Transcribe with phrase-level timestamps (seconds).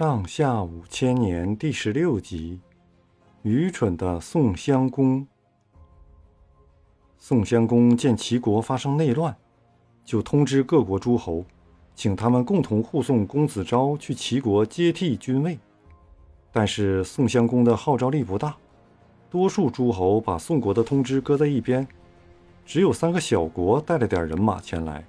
[0.00, 2.58] 上下五千年第十六集：
[3.42, 5.26] 愚蠢的宋襄公。
[7.18, 9.36] 宋襄公见齐国发生内乱，
[10.02, 11.44] 就通知各国诸侯，
[11.94, 15.58] 请他们共同护送公子昭去齐国接替君位。
[16.50, 18.56] 但是宋襄公的号召力不大，
[19.28, 21.86] 多数诸侯把宋国的通知搁在一边，
[22.64, 25.04] 只有三个小国带了点人马前来。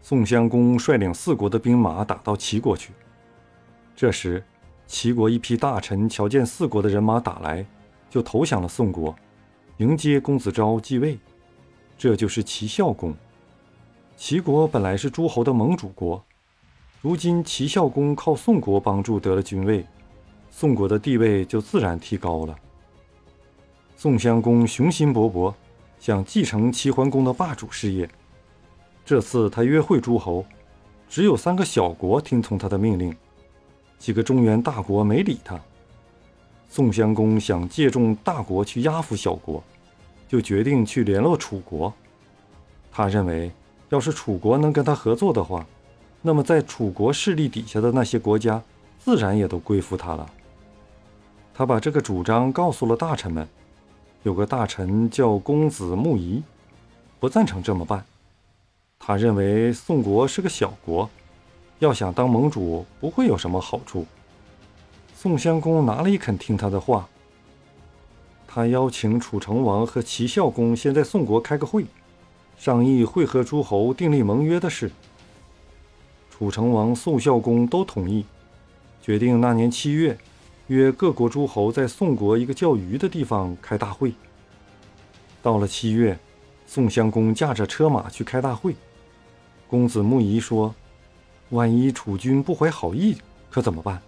[0.00, 2.92] 宋襄公率领四国的兵马打到齐国去。
[3.94, 4.42] 这时，
[4.86, 7.64] 齐国一批大臣瞧见四国的人马打来，
[8.10, 9.14] 就投降了宋国，
[9.76, 11.18] 迎接公子昭继位。
[11.96, 13.14] 这就是齐孝公。
[14.16, 16.22] 齐国本来是诸侯的盟主国，
[17.00, 19.86] 如今齐孝公靠宋国帮助得了君位，
[20.50, 22.56] 宋国的地位就自然提高了。
[23.96, 25.54] 宋襄公雄心勃勃，
[26.00, 28.08] 想继承齐桓公的霸主事业。
[29.04, 30.44] 这次他约会诸侯，
[31.08, 33.16] 只有三个小国听从他的命令。
[34.02, 35.56] 几个中原大国没理他。
[36.68, 39.62] 宋襄公想借重大国去压服小国，
[40.28, 41.94] 就决定去联络楚国。
[42.90, 43.52] 他认为，
[43.90, 45.64] 要是楚国能跟他合作的话，
[46.20, 48.60] 那么在楚国势力底下的那些国家，
[48.98, 50.28] 自然也都归附他了。
[51.54, 53.46] 他把这个主张告诉了大臣们。
[54.24, 56.42] 有个大臣叫公子木仪，
[57.20, 58.04] 不赞成这么办。
[58.98, 61.08] 他认为宋国是个小国。
[61.82, 64.06] 要想当盟主，不会有什么好处。
[65.16, 67.08] 宋襄公哪里肯听他的话？
[68.46, 71.84] 他邀请楚成王和齐孝公先在宋国开个会，
[72.56, 74.92] 商议会合诸侯订立盟约的事。
[76.30, 78.24] 楚成王、宋孝公都同意，
[79.00, 80.16] 决定那年七月，
[80.68, 84.14] 约各国诸侯在宋国一个叫虞的地方开大会。
[85.42, 86.16] 到了七月，
[86.64, 88.76] 宋襄公驾着车马去开大会。
[89.66, 90.72] 公子木仪说。
[91.52, 93.18] 万一楚军不怀好意，
[93.50, 94.00] 可怎么办？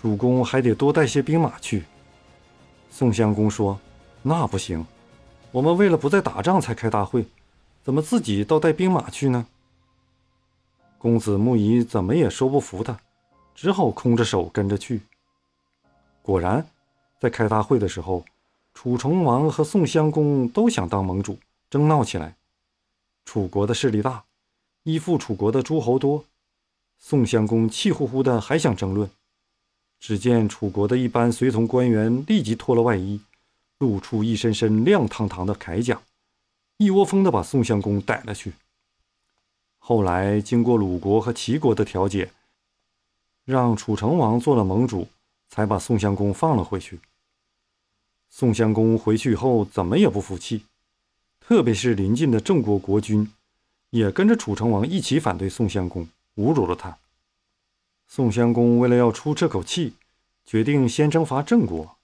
[0.00, 1.84] 主公还得多带些兵马去。
[2.90, 3.78] 宋襄公说
[4.22, 4.84] ：“那不行，
[5.50, 7.26] 我们为了不再打仗才开大会，
[7.82, 9.46] 怎么自己倒带兵马去呢？”
[10.96, 12.98] 公子木仪怎么也说不服他，
[13.54, 15.02] 只好空着手跟着去。
[16.22, 16.66] 果然，
[17.20, 18.24] 在开大会的时候，
[18.72, 21.38] 楚成王和宋襄公都想当盟主，
[21.68, 22.34] 争闹起来。
[23.26, 24.24] 楚国的势力大，
[24.84, 26.24] 依附楚国的诸侯多。
[26.98, 29.10] 宋襄公气呼呼的，还想争论。
[30.00, 33.20] 只见楚国的一班随从官员立即脱了外衣，
[33.78, 36.02] 露出一身身亮堂堂的铠甲，
[36.76, 38.52] 一窝蜂的把宋襄公逮了去。
[39.78, 42.30] 后来经过鲁国和齐国的调解，
[43.44, 45.08] 让楚成王做了盟主，
[45.48, 47.00] 才把宋襄公放了回去。
[48.28, 50.64] 宋襄公回去以后，怎么也不服气，
[51.40, 53.30] 特别是邻近的郑国国君，
[53.90, 56.08] 也跟着楚成王一起反对宋襄公。
[56.36, 56.98] 侮辱了他。
[58.06, 59.94] 宋襄公为了要出这口气，
[60.44, 61.96] 决定先征伐郑国。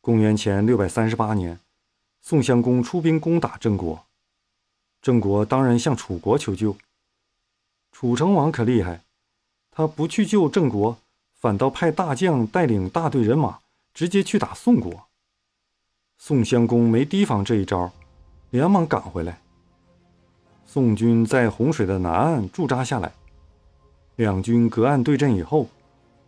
[0.00, 1.60] 公元前六百三十八年，
[2.20, 4.06] 宋襄公出兵攻打郑国，
[5.02, 6.76] 郑国当然向楚国求救。
[7.92, 9.02] 楚成王可厉害，
[9.70, 10.98] 他不去救郑国，
[11.34, 13.60] 反倒派大将带领大队人马
[13.92, 15.08] 直接去打宋国。
[16.16, 17.92] 宋襄公没提防这一招，
[18.50, 19.40] 连忙赶回来。
[20.70, 23.10] 宋军在洪水的南岸驻扎下来，
[24.16, 25.66] 两军隔岸对阵以后，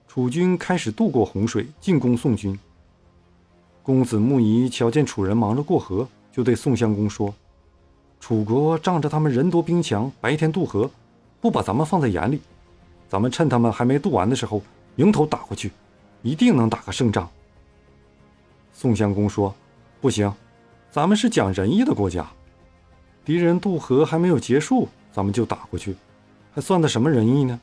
[0.08, 2.58] 楚军开始渡过洪水进攻宋军。
[3.82, 7.34] 公子木仪瞧见楚人忙着过河，就对宋襄公说
[8.18, 10.90] ：“楚国仗着他们人多兵强，白天渡河，
[11.38, 12.40] 不把咱们放在眼里。
[13.10, 14.62] 咱们趁他们还没渡完的时候，
[14.96, 15.70] 迎头打过去，
[16.22, 17.28] 一定能打个胜仗。”
[18.72, 19.54] 宋襄公说
[20.00, 20.32] ：“不行，
[20.90, 22.26] 咱们是讲仁义的国家。”
[23.24, 25.94] 敌人渡河还没有结束，咱们就打过去，
[26.54, 27.60] 还算得什么仁义呢？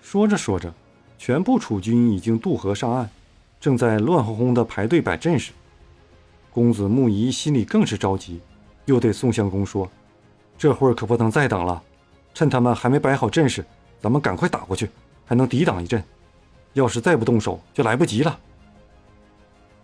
[0.00, 0.72] 说着说着，
[1.18, 3.08] 全部楚军已经渡河上岸，
[3.60, 5.52] 正在乱哄哄地排队摆阵势。
[6.50, 8.40] 公子木仪心里更是着急，
[8.86, 9.88] 又对宋襄公说
[10.56, 11.80] ：“这会儿可不能再等了，
[12.32, 13.64] 趁他们还没摆好阵势，
[14.00, 14.88] 咱们赶快打过去，
[15.26, 16.02] 还能抵挡一阵。
[16.72, 18.40] 要是再不动手，就来不及了。”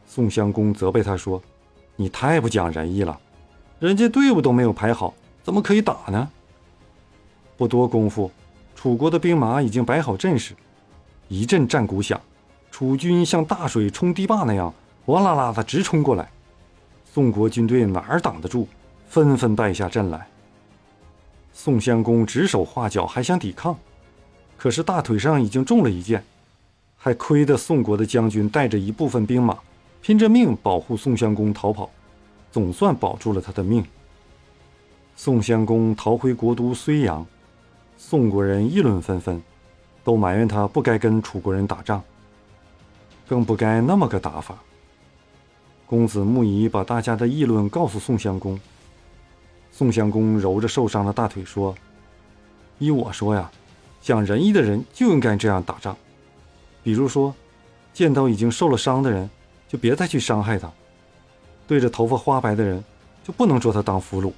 [0.06, 1.43] 宋襄公责备他说
[1.94, 3.20] ：“你太不讲仁义了。”
[3.81, 5.12] 人家队伍都没有排好，
[5.43, 6.29] 怎么可以打呢？
[7.56, 8.31] 不多功夫，
[8.75, 10.55] 楚国的兵马已经摆好阵势，
[11.29, 12.21] 一阵战鼓响，
[12.71, 14.73] 楚军像大水冲堤坝那样
[15.05, 16.31] 哗啦啦的直冲过来。
[17.05, 18.67] 宋国军队哪儿挡得住，
[19.09, 20.26] 纷纷败下阵来。
[21.53, 23.76] 宋襄公指手画脚，还想抵抗，
[24.56, 26.25] 可是大腿上已经中了一箭，
[26.97, 29.59] 还亏得宋国的将军带着一部分兵马，
[30.00, 31.91] 拼着命保护宋襄公逃跑。
[32.54, 33.84] 总算保住了他的命。
[35.16, 37.26] 宋襄公逃回国都睢阳，
[37.96, 39.42] 宋国人议论纷纷，
[40.04, 42.00] 都埋怨他不该跟楚国人打仗，
[43.26, 44.56] 更不该那么个打法。
[45.84, 48.56] 公子木仪把大家的议论告诉宋襄公。
[49.72, 51.74] 宋襄公揉着受伤的大腿说
[52.78, 53.50] ：“依我说呀，
[54.00, 55.96] 讲仁义的人就应该这样打仗。
[56.84, 57.34] 比如说，
[57.92, 59.28] 见到已经受了伤的人，
[59.66, 60.68] 就别再去伤害他；
[61.66, 62.82] 对着头发花白的人，
[63.22, 64.32] 就不能捉他当俘虏。”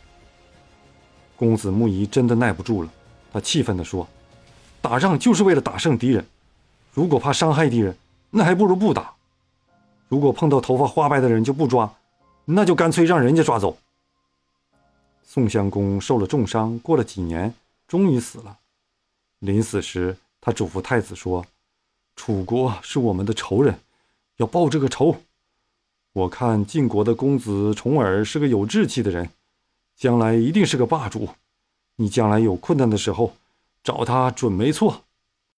[1.37, 2.91] 公子木仪真的耐不住了，
[3.33, 4.09] 他气愤地说
[4.81, 6.27] ：“打仗就是为了打胜敌人，
[6.93, 7.97] 如果怕伤害敌人，
[8.31, 9.15] 那还不如不打。
[10.09, 11.93] 如果碰到头发花白的人就不抓，
[12.45, 13.77] 那就干脆让人家抓走。”
[15.23, 17.53] 宋襄公受了重伤，过了几年，
[17.87, 18.59] 终于死了。
[19.41, 21.45] 临死时，他嘱咐太子说
[22.17, 23.79] ：“楚国是我们的仇人，
[24.39, 25.17] 要报这个仇。
[26.17, 29.29] 我看晋国的公子重耳是个有志气的人。”
[29.95, 31.29] 将来一定是个霸主，
[31.97, 33.35] 你将来有困难的时候，
[33.83, 35.06] 找他准没错。